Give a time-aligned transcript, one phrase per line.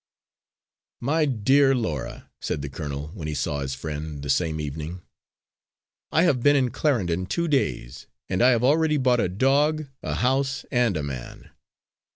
[0.99, 5.03] "My dear Laura," said the colonel when he saw his friend the same evening,
[6.11, 10.15] "I have been in Clarendon two days; and I have already bought a dog, a
[10.15, 11.51] house and a man."